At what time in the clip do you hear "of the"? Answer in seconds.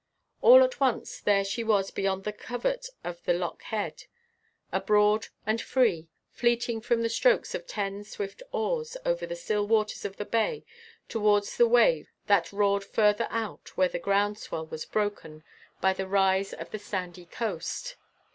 3.03-3.33, 10.03-10.25, 16.51-16.79